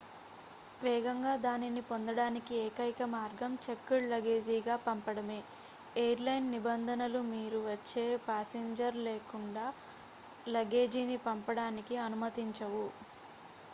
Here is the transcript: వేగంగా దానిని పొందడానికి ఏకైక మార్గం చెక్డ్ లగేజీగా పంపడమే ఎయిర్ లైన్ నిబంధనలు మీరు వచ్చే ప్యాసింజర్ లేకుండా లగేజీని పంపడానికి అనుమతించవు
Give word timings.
వేగంగా 0.81 1.33
దానిని 1.43 1.81
పొందడానికి 1.89 2.53
ఏకైక 2.61 3.03
మార్గం 3.11 3.51
చెక్డ్ 3.65 4.07
లగేజీగా 4.09 4.75
పంపడమే 4.85 5.37
ఎయిర్ 5.95 6.23
లైన్ 6.23 6.47
నిబంధనలు 6.53 7.21
మీరు 7.29 7.59
వచ్చే 7.67 8.05
ప్యాసింజర్ 8.25 8.97
లేకుండా 9.07 9.67
లగేజీని 10.47 11.19
పంపడానికి 11.27 11.97
అనుమతించవు 12.07 12.85